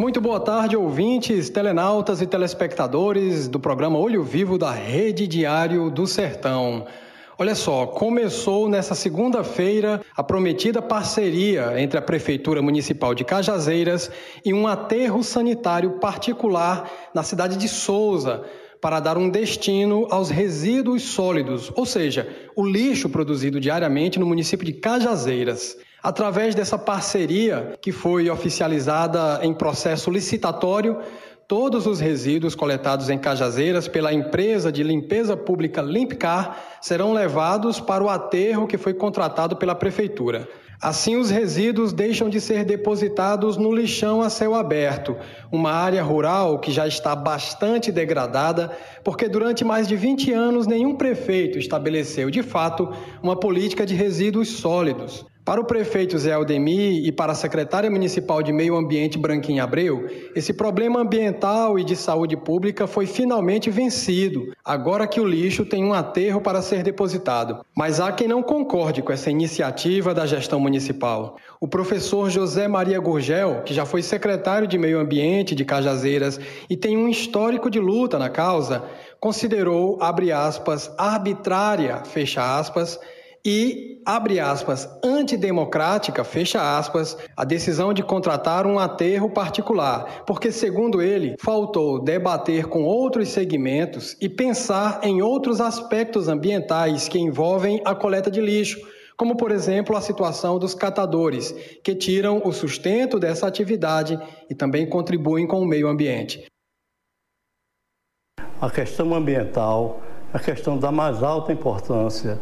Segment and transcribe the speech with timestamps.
[0.00, 6.06] Muito boa tarde, ouvintes, telenautas e telespectadores do programa Olho Vivo da Rede Diário do
[6.06, 6.86] Sertão.
[7.38, 14.10] Olha só, começou nessa segunda-feira a prometida parceria entre a Prefeitura Municipal de Cajazeiras
[14.42, 18.42] e um aterro sanitário particular na cidade de Souza,
[18.80, 22.26] para dar um destino aos resíduos sólidos, ou seja,
[22.56, 25.76] o lixo produzido diariamente no município de Cajazeiras.
[26.02, 30.98] Através dessa parceria, que foi oficializada em processo licitatório,
[31.46, 38.02] todos os resíduos coletados em Cajazeiras pela empresa de limpeza pública Limpcar serão levados para
[38.02, 40.48] o aterro que foi contratado pela prefeitura.
[40.80, 45.14] Assim, os resíduos deixam de ser depositados no lixão a céu aberto,
[45.52, 48.70] uma área rural que já está bastante degradada,
[49.04, 52.88] porque durante mais de 20 anos nenhum prefeito estabeleceu de fato
[53.22, 55.26] uma política de resíduos sólidos.
[55.42, 60.06] Para o prefeito Zé Aldemir e para a secretária municipal de Meio Ambiente Branquinha Abreu,
[60.34, 65.82] esse problema ambiental e de saúde pública foi finalmente vencido, agora que o lixo tem
[65.82, 67.64] um aterro para ser depositado.
[67.74, 71.36] Mas há quem não concorde com essa iniciativa da gestão municipal.
[71.58, 76.76] O professor José Maria Gurgel, que já foi secretário de Meio Ambiente de Cajazeiras e
[76.76, 78.84] tem um histórico de luta na causa,
[79.18, 83.00] considerou, abre aspas, arbitrária, fecha aspas,
[83.44, 91.00] e, abre aspas, antidemocrática, fecha aspas, a decisão de contratar um aterro particular, porque, segundo
[91.00, 97.94] ele, faltou debater com outros segmentos e pensar em outros aspectos ambientais que envolvem a
[97.94, 98.80] coleta de lixo,
[99.16, 101.52] como, por exemplo, a situação dos catadores,
[101.82, 104.18] que tiram o sustento dessa atividade
[104.48, 106.46] e também contribuem com o meio ambiente.
[108.60, 110.02] A questão ambiental,
[110.32, 112.38] a questão da mais alta importância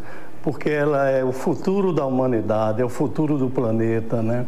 [0.49, 4.47] porque ela é o futuro da humanidade, é o futuro do planeta, né?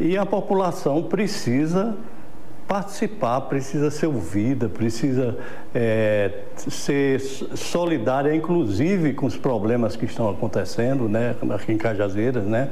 [0.00, 1.96] E a população precisa
[2.66, 5.38] participar, precisa ser ouvida, precisa
[5.72, 12.70] é, ser solidária, inclusive com os problemas que estão acontecendo, né, aqui em Cajazeiras, né?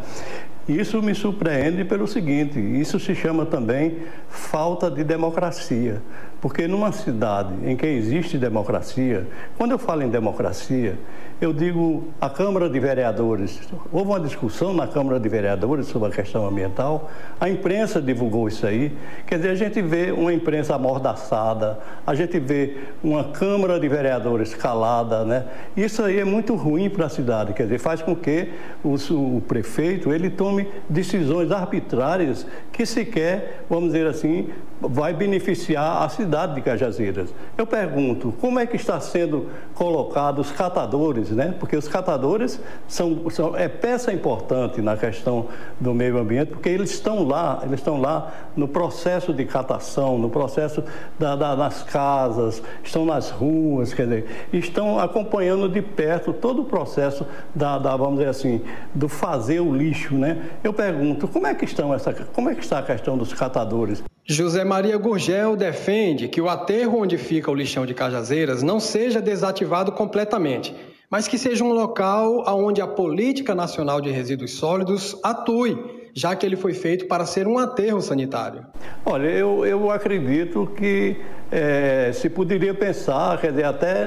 [0.69, 3.99] Isso me surpreende pelo seguinte: isso se chama também
[4.29, 6.01] falta de democracia.
[6.41, 9.27] Porque numa cidade em que existe democracia,
[9.57, 10.99] quando eu falo em democracia,
[11.41, 13.61] eu digo a Câmara de Vereadores.
[13.91, 17.11] Houve uma discussão na Câmara de Vereadores sobre a questão ambiental,
[17.41, 18.93] a imprensa divulgou isso aí.
[19.27, 24.55] Quer dizer, a gente vê uma imprensa amordaçada, a gente vê uma Câmara de Vereadores
[24.55, 25.45] calada, né?
[25.77, 28.51] Isso aí é muito ruim para a cidade, quer dizer, faz com que
[28.85, 30.54] o, prefeito ele tome
[30.89, 34.49] decisões arbitrárias que sequer, vamos dizer assim,
[34.81, 37.33] vai beneficiar a cidade de Cajazeiras.
[37.57, 41.55] Eu pergunto, como é que está sendo colocados os catadores, né?
[41.59, 45.47] Porque os catadores são, são é peça importante na questão
[45.81, 50.29] do meio ambiente, porque eles estão lá, eles estão lá no processo de catação, no
[50.29, 50.83] processo
[51.19, 56.65] da, da, das casas, estão nas ruas, quer dizer, estão acompanhando de perto todo o
[56.65, 58.61] processo da, da vamos dizer assim,
[58.95, 60.44] do fazer o lixo, né?
[60.63, 64.03] Eu pergunto, como é que estão essa, como é que está a questão dos catadores?
[64.27, 69.21] José Maria Gurgel defende que o aterro onde fica o lixão de Cajazeiras não seja
[69.21, 70.75] desativado completamente,
[71.11, 76.47] mas que seja um local onde a Política Nacional de Resíduos Sólidos atue já que
[76.47, 78.65] ele foi feito para ser um aterro sanitário?
[79.05, 84.07] Olha, eu, eu acredito que é, se poderia pensar, quer dizer, até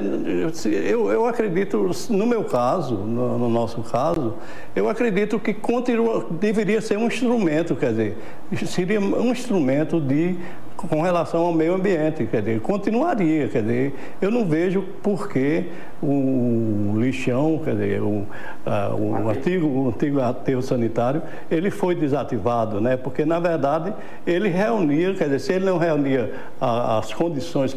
[0.65, 4.35] eu, eu acredito, no meu caso, no, no, nosso caso,
[4.75, 8.17] eu acredito que continua, deveria ser um instrumento, quer dizer,
[8.65, 10.35] seria um instrumento de
[10.77, 15.65] com relação ao meio ambiente, quer dizer, continuaria, quer dizer, eu não vejo por que
[16.01, 18.23] o lixão, quer dizer, o,
[18.63, 22.95] a, o, antigo, o antigo aterro sanitário, ele foi desativado, né?
[22.95, 23.91] Porque, na verdade,
[24.25, 26.31] ele reunia, quer dizer, se ele não reunia
[26.61, 27.26] a, as condições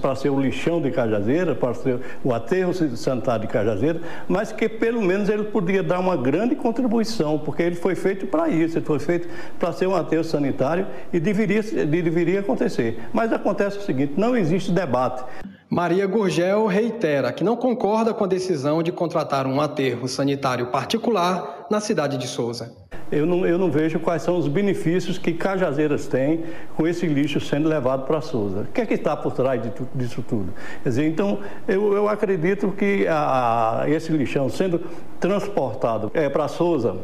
[0.01, 4.69] para ser o lixão de Cajazeira, para ser o aterro sanitário de Cajazeira, mas que
[4.69, 8.85] pelo menos ele podia dar uma grande contribuição, porque ele foi feito para isso, ele
[8.85, 9.29] foi feito
[9.59, 13.01] para ser um aterro sanitário e deveria, deveria acontecer.
[13.13, 15.25] Mas acontece o seguinte: não existe debate.
[15.71, 21.69] Maria Gurgel reitera que não concorda com a decisão de contratar um aterro sanitário particular
[21.71, 22.75] na cidade de Souza.
[23.11, 26.43] Eu não, eu não vejo quais são os benefícios que Cajazeiras tem
[26.77, 28.63] com esse lixo sendo levado para Souza.
[28.63, 30.53] O que é que está por trás de, disso tudo?
[30.83, 31.39] Quer dizer, então,
[31.69, 34.81] eu, eu acredito que a, esse lixão sendo
[35.21, 36.97] transportado é, para Souza,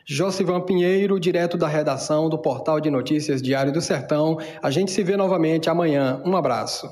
[0.05, 4.39] Josivan Pinheiro, direto da redação do portal de notícias Diário do Sertão.
[4.59, 6.19] A gente se vê novamente amanhã.
[6.25, 6.89] Um abraço.